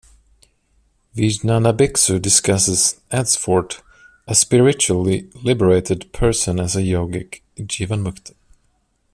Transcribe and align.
Vijnanabhiksu 1.15 2.19
discusses, 2.19 2.99
adds 3.11 3.35
Fort, 3.35 3.83
a 4.27 4.33
spiritually 4.33 5.29
liberated 5.43 6.11
person 6.11 6.59
as 6.59 6.75
a 6.75 6.81
yogic 6.81 7.41
jivanmukta. 7.55 8.33